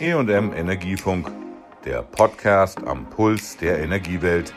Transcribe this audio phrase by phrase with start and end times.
[0.00, 1.28] EM Energiefunk,
[1.84, 4.54] der Podcast am Puls der Energiewelt.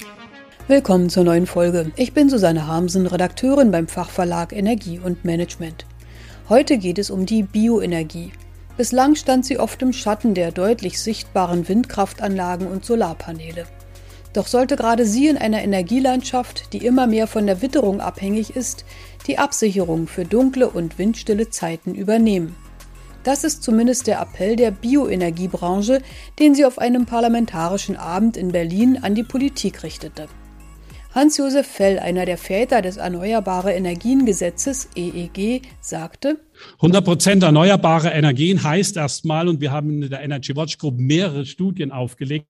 [0.67, 1.91] Willkommen zur neuen Folge.
[1.95, 5.87] Ich bin Susanne Harmsen, Redakteurin beim Fachverlag Energie und Management.
[6.47, 8.31] Heute geht es um die Bioenergie.
[8.77, 13.65] Bislang stand sie oft im Schatten der deutlich sichtbaren Windkraftanlagen und Solarpaneele.
[14.33, 18.85] Doch sollte gerade sie in einer Energielandschaft, die immer mehr von der Witterung abhängig ist,
[19.25, 22.55] die Absicherung für dunkle und windstille Zeiten übernehmen.
[23.23, 26.01] Das ist zumindest der Appell der Bioenergiebranche,
[26.39, 30.27] den sie auf einem parlamentarischen Abend in Berlin an die Politik richtete.
[31.13, 36.39] Hans-Josef Fell, einer der Väter des Erneuerbare Energien Gesetzes EEG, sagte,
[36.77, 41.45] 100 Prozent erneuerbare Energien heißt erstmal, und wir haben in der Energy Watch Group mehrere
[41.45, 42.47] Studien aufgelegt,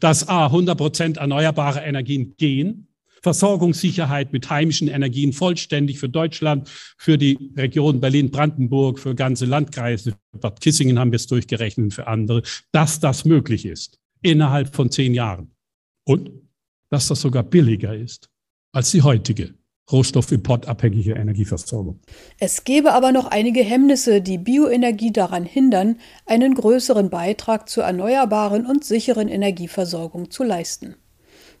[0.00, 2.88] dass A, 100 Prozent erneuerbare Energien gehen,
[3.22, 10.14] Versorgungssicherheit mit heimischen Energien vollständig für Deutschland, für die Region Berlin-Brandenburg, für ganze Landkreise.
[10.32, 15.14] Bad Kissingen haben wir es durchgerechnet für andere, dass das möglich ist innerhalb von zehn
[15.14, 15.50] Jahren.
[16.04, 16.30] Und
[16.90, 18.28] dass das sogar billiger ist
[18.72, 19.54] als die heutige
[19.90, 22.00] rohstoffimportabhängige Energieversorgung.
[22.38, 28.66] Es gäbe aber noch einige Hemmnisse, die Bioenergie daran hindern, einen größeren Beitrag zur erneuerbaren
[28.66, 30.96] und sicheren Energieversorgung zu leisten.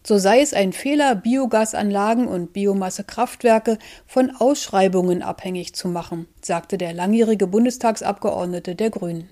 [0.06, 3.76] So sei es ein Fehler, Biogasanlagen und Biomassekraftwerke
[4.06, 9.30] von Ausschreibungen abhängig zu machen, sagte der langjährige Bundestagsabgeordnete der Grünen.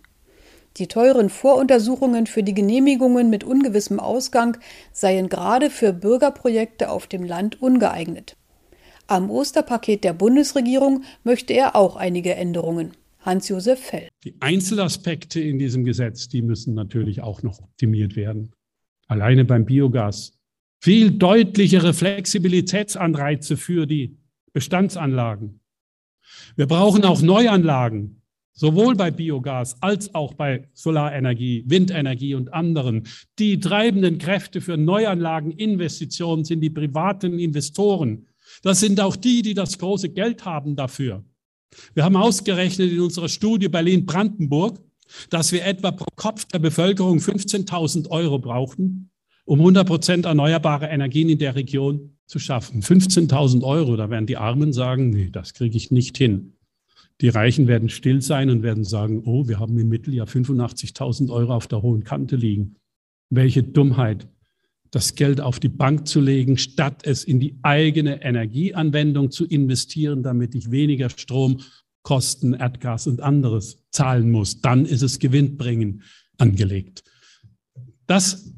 [0.76, 4.56] Die teuren Voruntersuchungen für die Genehmigungen mit ungewissem Ausgang
[4.90, 8.36] seien gerade für Bürgerprojekte auf dem Land ungeeignet.
[9.06, 12.94] Am Osterpaket der Bundesregierung möchte er auch einige Änderungen.
[13.20, 14.08] Hans-Josef Fell.
[14.24, 18.50] Die Einzelaspekte in diesem Gesetz, die müssen natürlich auch noch optimiert werden.
[19.06, 20.32] Alleine beim Biogas
[20.84, 24.18] viel deutlichere Flexibilitätsanreize für die
[24.52, 25.60] Bestandsanlagen.
[26.56, 28.20] Wir brauchen auch Neuanlagen,
[28.52, 33.04] sowohl bei Biogas als auch bei Solarenergie, Windenergie und anderen.
[33.38, 38.26] Die treibenden Kräfte für Neuanlageninvestitionen sind die privaten Investoren.
[38.62, 41.24] Das sind auch die, die das große Geld haben dafür.
[41.94, 44.78] Wir haben ausgerechnet in unserer Studie Berlin-Brandenburg,
[45.30, 49.10] dass wir etwa pro Kopf der Bevölkerung 15.000 Euro brauchten,
[49.44, 52.82] um 100 Prozent erneuerbare Energien in der Region zu schaffen.
[52.82, 56.54] 15.000 Euro, da werden die Armen sagen, nee, das kriege ich nicht hin.
[57.20, 61.30] Die Reichen werden still sein und werden sagen, oh, wir haben im Mittel ja 85.000
[61.30, 62.76] Euro auf der hohen Kante liegen.
[63.30, 64.26] Welche Dummheit,
[64.90, 70.22] das Geld auf die Bank zu legen, statt es in die eigene Energieanwendung zu investieren,
[70.22, 71.60] damit ich weniger Strom,
[72.02, 74.60] Kosten, Erdgas und anderes zahlen muss.
[74.60, 76.02] Dann ist es gewinnbringend
[76.38, 77.02] angelegt.
[78.06, 78.53] Das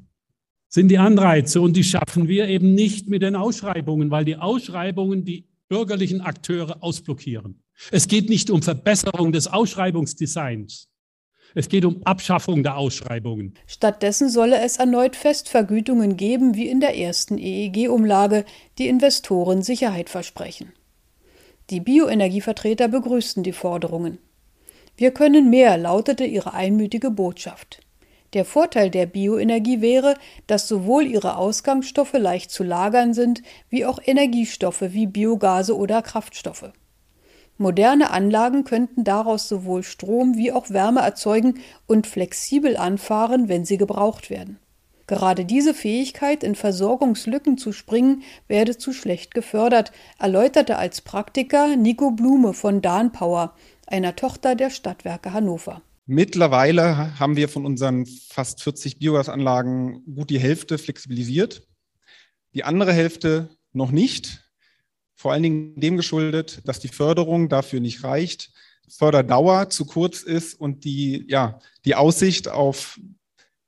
[0.77, 5.25] sind die Anreize und die schaffen wir eben nicht mit den Ausschreibungen, weil die Ausschreibungen
[5.25, 7.63] die bürgerlichen Akteure ausblockieren.
[7.91, 10.91] Es geht nicht um Verbesserung des Ausschreibungsdesigns.
[11.55, 13.55] Es geht um Abschaffung der Ausschreibungen.
[13.67, 18.45] Stattdessen solle es erneut Festvergütungen geben, wie in der ersten EEG-Umlage,
[18.77, 20.73] die Investoren Sicherheit versprechen.
[21.71, 24.19] Die Bioenergievertreter begrüßten die Forderungen.
[24.99, 27.81] Wir können mehr, lautete ihre einmütige Botschaft.
[28.37, 30.15] Der Vorteil der Bioenergie wäre,
[30.47, 36.71] dass sowohl ihre Ausgangsstoffe leicht zu lagern sind, wie auch Energiestoffe wie Biogase oder Kraftstoffe.
[37.57, 43.79] Moderne Anlagen könnten daraus sowohl Strom wie auch Wärme erzeugen und flexibel anfahren, wenn sie
[43.79, 44.59] gebraucht werden.
[45.07, 52.11] Gerade diese Fähigkeit, in Versorgungslücken zu springen, werde zu schlecht gefördert, erläuterte als Praktiker Nico
[52.11, 53.55] Blume von Dahn Power,
[53.87, 55.81] einer Tochter der Stadtwerke Hannover.
[56.07, 61.67] Mittlerweile haben wir von unseren fast 40 Biogasanlagen gut die Hälfte flexibilisiert.
[62.55, 64.49] Die andere Hälfte noch nicht.
[65.17, 68.53] Vor allen Dingen dem geschuldet, dass die Förderung dafür nicht reicht,
[68.89, 73.01] Förderdauer zu kurz ist und die, ja, die Aussicht auf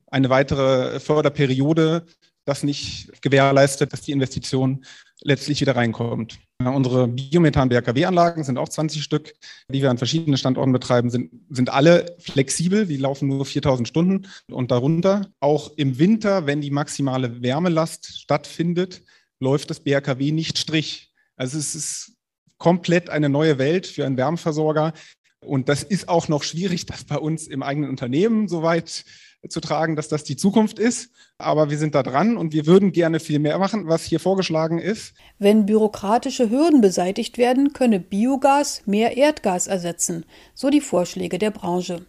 [0.06, 2.06] eine weitere Förderperiode
[2.44, 4.84] das nicht gewährleistet, dass die Investition
[5.22, 6.38] letztlich wieder reinkommt.
[6.60, 9.34] Unsere Biomethan-BRKW-Anlagen sind auch 20 Stück,
[9.68, 12.86] die wir an verschiedenen Standorten betreiben, sind, sind alle flexibel.
[12.86, 15.30] Die laufen nur 4000 Stunden und darunter.
[15.40, 19.02] Auch im Winter, wenn die maximale Wärmelast stattfindet,
[19.40, 21.12] läuft das BRKW nicht Strich.
[21.36, 22.12] Also es ist
[22.58, 24.92] komplett eine neue Welt für einen Wärmeversorger.
[25.40, 29.04] Und das ist auch noch schwierig, das bei uns im eigenen Unternehmen soweit
[29.48, 31.10] zu tragen, dass das die Zukunft ist.
[31.38, 34.78] Aber wir sind da dran und wir würden gerne viel mehr machen, was hier vorgeschlagen
[34.78, 35.14] ist.
[35.38, 40.24] Wenn bürokratische Hürden beseitigt werden, könne Biogas mehr Erdgas ersetzen,
[40.54, 42.06] so die Vorschläge der Branche.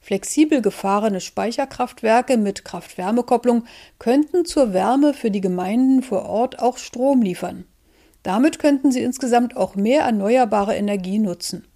[0.00, 3.64] Flexibel gefahrene Speicherkraftwerke mit Kraft-Wärme-Kopplung
[4.00, 7.66] könnten zur Wärme für die Gemeinden vor Ort auch Strom liefern.
[8.24, 11.68] Damit könnten sie insgesamt auch mehr erneuerbare Energie nutzen.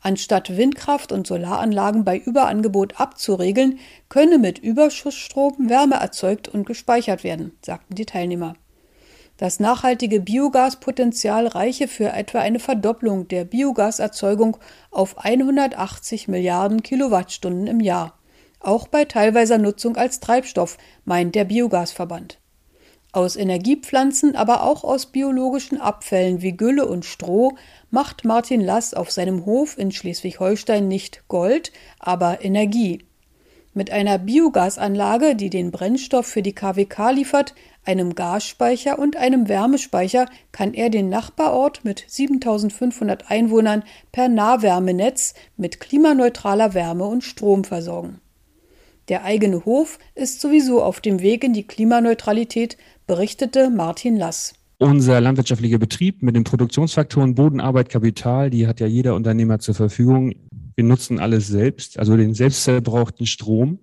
[0.00, 3.78] Anstatt Windkraft und Solaranlagen bei Überangebot abzuregeln,
[4.08, 8.54] könne mit Überschussstrom Wärme erzeugt und gespeichert werden, sagten die Teilnehmer.
[9.38, 14.56] Das nachhaltige Biogaspotenzial reiche für etwa eine Verdopplung der Biogaserzeugung
[14.90, 18.18] auf 180 Milliarden Kilowattstunden im Jahr.
[18.60, 22.38] Auch bei teilweiser Nutzung als Treibstoff, meint der Biogasverband.
[23.18, 27.56] Aus Energiepflanzen, aber auch aus biologischen Abfällen wie Gülle und Stroh
[27.90, 33.04] macht Martin Lass auf seinem Hof in Schleswig-Holstein nicht Gold, aber Energie.
[33.74, 40.26] Mit einer Biogasanlage, die den Brennstoff für die KWK liefert, einem Gasspeicher und einem Wärmespeicher
[40.52, 43.82] kann er den Nachbarort mit 7500 Einwohnern
[44.12, 48.20] per Nahwärmenetz mit klimaneutraler Wärme und Strom versorgen.
[49.08, 52.76] Der eigene Hof ist sowieso auf dem Weg in die Klimaneutralität,
[53.06, 54.54] berichtete Martin Lass.
[54.78, 59.74] Unser landwirtschaftlicher Betrieb mit den Produktionsfaktoren Boden, Arbeit, Kapital, die hat ja jeder Unternehmer zur
[59.74, 60.34] Verfügung.
[60.76, 63.80] Wir nutzen alles selbst, also den selbstverbrauchten Strom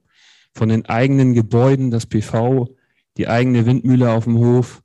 [0.53, 2.69] von den eigenen Gebäuden, das PV,
[3.17, 4.83] die eigene Windmühle auf dem Hof,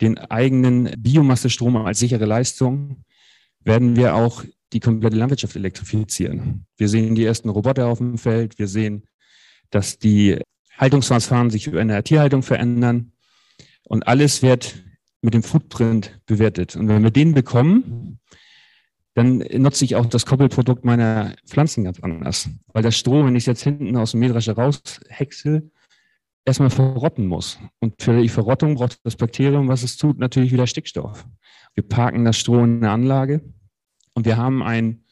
[0.00, 3.04] den eigenen Biomassestrom als sichere Leistung,
[3.64, 6.66] werden wir auch die komplette Landwirtschaft elektrifizieren.
[6.76, 8.58] Wir sehen die ersten Roboter auf dem Feld.
[8.58, 9.02] Wir sehen,
[9.70, 10.38] dass die
[10.76, 13.12] Haltungsverfahren sich über eine Tierhaltung verändern.
[13.84, 14.82] Und alles wird
[15.22, 16.76] mit dem Footprint bewertet.
[16.76, 18.20] Und wenn wir den bekommen,
[19.14, 22.48] dann nutze ich auch das Koppelprodukt meiner Pflanzen ganz anders.
[22.68, 25.70] Weil das Stroh, wenn ich es jetzt hinten aus dem Mähdrescher raushäcksel,
[26.44, 27.58] erstmal verrotten muss.
[27.80, 31.26] Und für die Verrottung braucht das Bakterium, was es tut, natürlich wieder Stickstoff.
[31.74, 33.42] Wir parken das Stroh in eine Anlage
[34.14, 35.04] und wir haben einen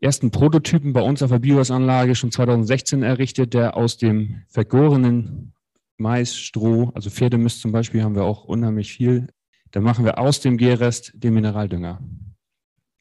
[0.00, 5.52] ersten Prototypen bei uns auf der Biogasanlage schon 2016 errichtet, der aus dem vergorenen
[5.96, 9.28] Mais, Stroh, also Pferdemist zum Beispiel haben wir auch unheimlich viel.
[9.70, 12.00] Da machen wir aus dem Gärrest den Mineraldünger.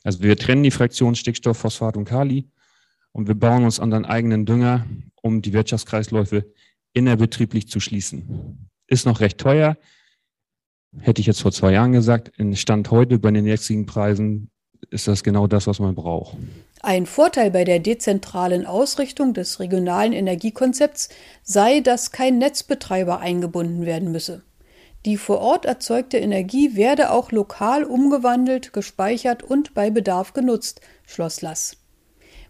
[0.04, 2.50] Also wir trennen die Fraktion Stickstoff, Phosphat und Kali
[3.12, 4.86] und wir bauen uns unseren eigenen Dünger,
[5.22, 6.52] um die Wirtschaftskreisläufe
[6.94, 8.70] innerbetrieblich zu schließen.
[8.88, 9.78] Ist noch recht teuer.
[11.00, 14.52] Hätte ich jetzt vor zwei Jahren gesagt, in Stand heute bei den jetzigen Preisen
[14.90, 16.38] ist das genau das, was man braucht.
[16.86, 21.08] Ein Vorteil bei der dezentralen Ausrichtung des regionalen Energiekonzepts
[21.42, 24.44] sei, dass kein Netzbetreiber eingebunden werden müsse.
[25.06, 31.42] Die vor Ort erzeugte Energie werde auch lokal umgewandelt, gespeichert und bei Bedarf genutzt, schloss
[31.42, 31.78] Lass.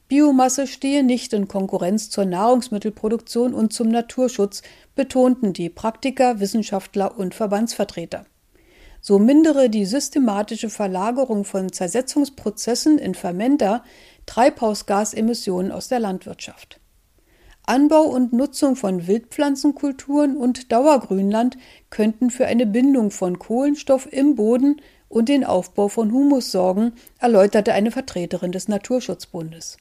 [0.08, 4.64] Biomasse stehe nicht in Konkurrenz zur Nahrungsmittelproduktion und zum Naturschutz,
[4.96, 8.26] betonten die Praktiker, Wissenschaftler und Verbandsvertreter.
[9.06, 13.84] So mindere die systematische Verlagerung von Zersetzungsprozessen in Fermenter
[14.26, 16.80] Treibhausgasemissionen aus der Landwirtschaft.
[17.66, 21.58] Anbau und Nutzung von Wildpflanzenkulturen und Dauergrünland
[21.90, 27.74] könnten für eine Bindung von Kohlenstoff im Boden und den Aufbau von Humus sorgen, erläuterte
[27.74, 29.78] eine Vertreterin des Naturschutzbundes.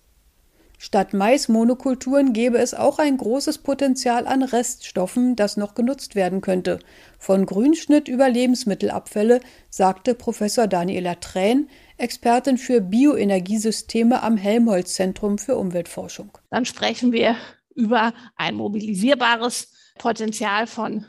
[0.85, 6.81] Statt Maismonokulturen gäbe es auch ein großes Potenzial an Reststoffen, das noch genutzt werden könnte.
[7.21, 9.41] Von Grünschnitt über Lebensmittelabfälle,
[9.71, 16.37] sagte Professor Daniela Trähn, Expertin für Bioenergiesysteme am Helmholtz-Zentrum für Umweltforschung.
[16.51, 17.37] Dann sprechen wir
[17.75, 21.07] über ein mobilisierbares Potenzial von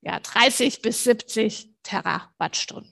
[0.00, 2.90] ja, 30 bis 70 Terawattstunden.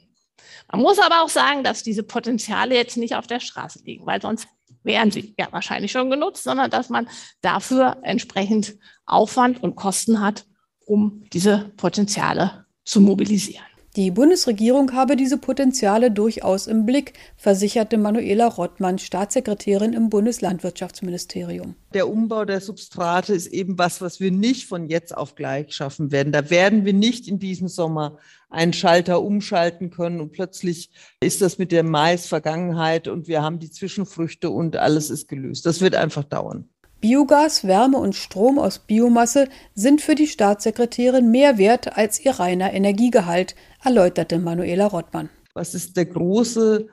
[0.71, 4.21] Man muss aber auch sagen, dass diese Potenziale jetzt nicht auf der Straße liegen, weil
[4.21, 4.47] sonst
[4.83, 7.09] wären sie ja wahrscheinlich schon genutzt, sondern dass man
[7.41, 10.47] dafür entsprechend Aufwand und Kosten hat,
[10.87, 13.65] um diese Potenziale zu mobilisieren.
[13.97, 21.75] Die Bundesregierung habe diese Potenziale durchaus im Blick, versicherte Manuela Rottmann, Staatssekretärin im Bundeslandwirtschaftsministerium.
[21.93, 26.13] Der Umbau der Substrate ist eben was, was wir nicht von jetzt auf gleich schaffen
[26.13, 26.33] werden.
[26.33, 28.19] Da werden wir nicht in diesem Sommer
[28.49, 33.59] einen Schalter umschalten können und plötzlich ist das mit dem Mais Vergangenheit und wir haben
[33.59, 35.67] die Zwischenfrüchte und alles ist gelöst.
[35.67, 36.69] Das wird einfach dauern.
[37.01, 42.75] Biogas, Wärme und Strom aus Biomasse sind für die Staatssekretärin mehr wert als ihr reiner
[42.75, 45.31] Energiegehalt, erläuterte Manuela Rottmann.
[45.55, 46.89] Was ist der große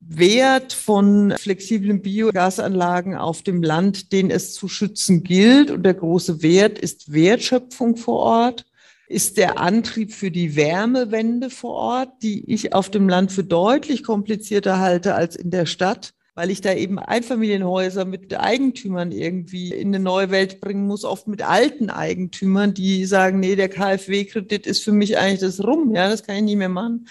[0.00, 5.70] Wert von flexiblen Biogasanlagen auf dem Land, den es zu schützen gilt?
[5.70, 8.66] Und der große Wert ist Wertschöpfung vor Ort,
[9.08, 14.02] ist der Antrieb für die Wärmewende vor Ort, die ich auf dem Land für deutlich
[14.02, 19.88] komplizierter halte als in der Stadt weil ich da eben Einfamilienhäuser mit Eigentümern irgendwie in
[19.88, 24.82] eine neue Welt bringen muss, oft mit alten Eigentümern, die sagen, nee, der KfW-Kredit ist
[24.82, 27.08] für mich eigentlich das rum, ja, das kann ich nicht mehr machen.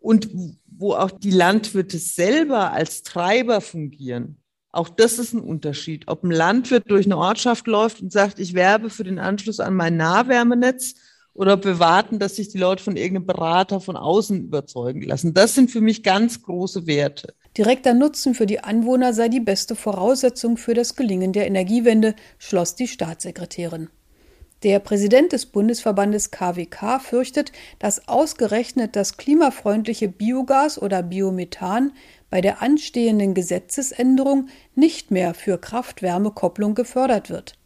[0.00, 0.30] Und
[0.66, 4.38] wo auch die Landwirte selber als Treiber fungieren.
[4.72, 6.08] Auch das ist ein Unterschied.
[6.08, 9.74] Ob ein Landwirt durch eine Ortschaft läuft und sagt, ich werbe für den Anschluss an
[9.74, 10.94] mein Nahwärmenetz
[11.32, 15.32] oder ob wir warten, dass sich die Leute von irgendeinem Berater von außen überzeugen lassen.
[15.32, 17.34] Das sind für mich ganz große Werte.
[17.56, 22.74] Direkter Nutzen für die Anwohner sei die beste Voraussetzung für das Gelingen der Energiewende, schloss
[22.74, 23.90] die Staatssekretärin.
[24.64, 31.92] Der Präsident des Bundesverbandes KWK fürchtet, dass ausgerechnet das klimafreundliche Biogas oder Biomethan
[32.28, 37.56] bei der anstehenden Gesetzesänderung nicht mehr für Kraft-Wärme-Kopplung gefördert wird.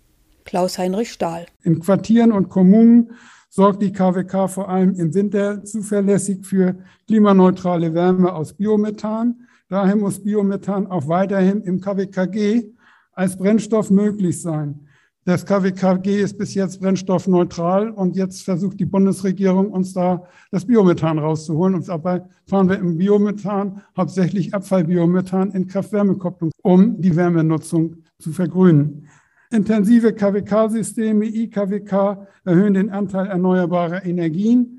[0.45, 1.47] Klaus-Heinrich Stahl.
[1.63, 3.13] In Quartieren und Kommunen
[3.49, 6.77] sorgt die KWK vor allem im Winter zuverlässig für
[7.07, 9.48] klimaneutrale Wärme aus Biomethan.
[9.69, 12.71] Daher muss Biomethan auch weiterhin im KWKG
[13.13, 14.89] als Brennstoff möglich sein.
[15.27, 21.19] Das KWKG ist bis jetzt brennstoffneutral und jetzt versucht die Bundesregierung uns da das Biomethan
[21.19, 21.75] rauszuholen.
[21.75, 29.07] Und dabei fahren wir im Biomethan hauptsächlich Abfallbiomethan in Kraft-Wärme-Kopplung, um die Wärmenutzung zu vergrünen.
[29.51, 34.78] Intensive KWK-Systeme, IKWK, erhöhen den Anteil erneuerbarer Energien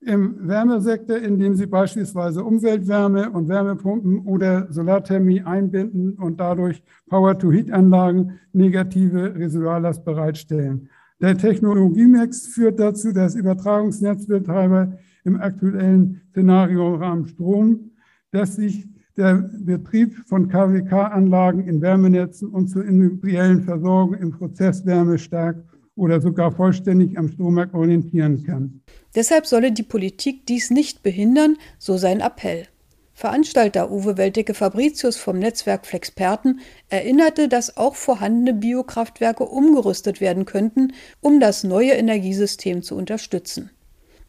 [0.00, 9.34] im Wärmesektor, indem sie beispielsweise Umweltwärme und Wärmepumpen oder Solarthermie einbinden und dadurch Power-to-Heat-Anlagen negative
[9.34, 10.88] Residuallast bereitstellen.
[11.20, 17.90] Der Technologiemix führt dazu, dass Übertragungsnetzbetreiber im aktuellen Szenario Rahmen Strom,
[18.32, 18.86] dass sich
[19.16, 25.56] der Betrieb von KWK-Anlagen in Wärmenetzen und zur industriellen Versorgung im Prozesswärme stark
[25.96, 28.82] oder sogar vollständig am Strommarkt orientieren kann.
[29.14, 32.68] Deshalb solle die Politik dies nicht behindern, so sein Appell.
[33.14, 36.60] Veranstalter Uwe Weltecke Fabricius vom Netzwerk Flexperten
[36.90, 43.70] erinnerte, dass auch vorhandene Biokraftwerke umgerüstet werden könnten, um das neue Energiesystem zu unterstützen.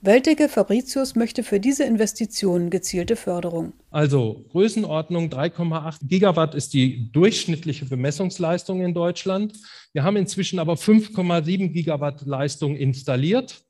[0.02, 3.74] Weltecke Fabricius möchte für diese Investitionen gezielte Förderung.
[3.90, 9.54] Also Größenordnung 3,8 Gigawatt ist die durchschnittliche Bemessungsleistung in Deutschland.
[9.94, 13.64] Wir haben inzwischen aber 5,7 Gigawatt Leistung installiert.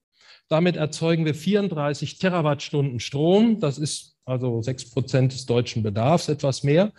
[0.50, 3.62] Damit erzeugen wir 34 Terawattstunden Strom.
[3.62, 6.92] Das ist also 6 Prozent des deutschen Bedarfs, etwas mehr.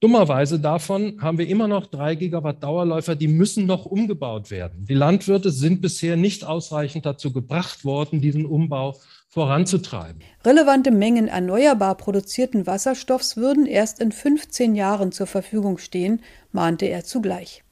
[0.00, 4.84] Dummerweise davon haben wir immer noch drei Gigawatt Dauerläufer, die müssen noch umgebaut werden.
[4.84, 8.96] Die Landwirte sind bisher nicht ausreichend dazu gebracht worden, diesen Umbau
[9.28, 10.22] voranzutreiben.
[10.44, 16.20] Relevante Mengen erneuerbar produzierten Wasserstoffs würden erst in 15 Jahren zur Verfügung stehen,
[16.52, 17.64] mahnte er zugleich.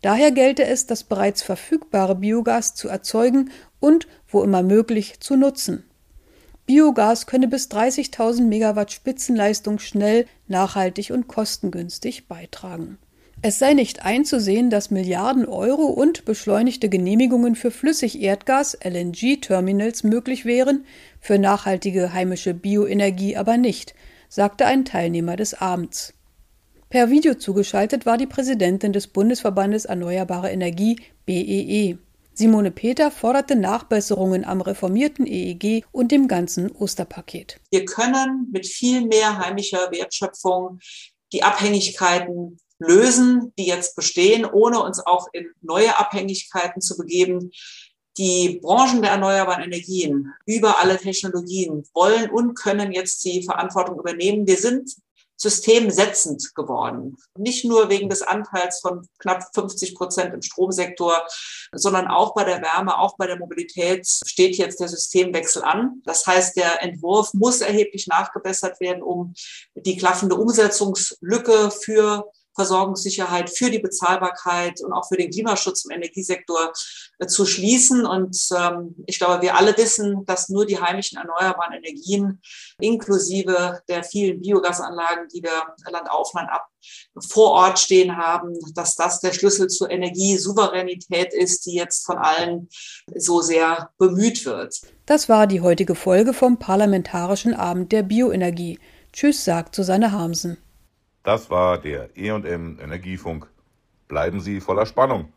[0.00, 5.84] Daher gelte es, das bereits verfügbare Biogas zu erzeugen und, wo immer möglich, zu nutzen.
[6.66, 12.98] Biogas könne bis 30.000 Megawatt Spitzenleistung schnell, nachhaltig und kostengünstig beitragen.
[13.42, 20.84] Es sei nicht einzusehen, dass Milliarden Euro und beschleunigte Genehmigungen für Flüssigerdgas LNG-Terminals möglich wären,
[21.20, 23.94] für nachhaltige heimische Bioenergie aber nicht,
[24.28, 26.14] sagte ein Teilnehmer des Abends.
[26.88, 31.98] Per Video zugeschaltet war die Präsidentin des Bundesverbandes Erneuerbare Energie BEE.
[32.38, 37.58] Simone Peter forderte Nachbesserungen am reformierten EEG und dem ganzen Osterpaket.
[37.70, 40.78] Wir können mit viel mehr heimischer Wertschöpfung
[41.32, 47.52] die Abhängigkeiten lösen, die jetzt bestehen, ohne uns auch in neue Abhängigkeiten zu begeben.
[48.18, 54.46] Die Branchen der erneuerbaren Energien über alle Technologien wollen und können jetzt die Verantwortung übernehmen.
[54.46, 54.94] Wir sind
[55.36, 57.16] systemsetzend geworden.
[57.36, 61.26] Nicht nur wegen des Anteils von knapp 50 Prozent im Stromsektor,
[61.72, 66.02] sondern auch bei der Wärme, auch bei der Mobilität steht jetzt der Systemwechsel an.
[66.04, 69.34] Das heißt, der Entwurf muss erheblich nachgebessert werden, um
[69.74, 76.72] die klaffende Umsetzungslücke für Versorgungssicherheit, für die Bezahlbarkeit und auch für den Klimaschutz im Energiesektor
[77.18, 78.04] äh, zu schließen.
[78.04, 82.40] Und ähm, ich glaube, wir alle wissen, dass nur die heimischen erneuerbaren Energien
[82.80, 86.68] inklusive der vielen Biogasanlagen, die wir Land auf ab
[87.18, 92.68] vor Ort stehen haben, dass das der Schlüssel zur Energiesouveränität ist, die jetzt von allen
[93.14, 94.80] so sehr bemüht wird.
[95.06, 98.78] Das war die heutige Folge vom Parlamentarischen Abend der Bioenergie.
[99.12, 100.58] Tschüss, sagt Susanne Harmsen.
[101.26, 103.48] Das war der E&M Energiefunk.
[104.06, 105.32] Bleiben Sie voller Spannung.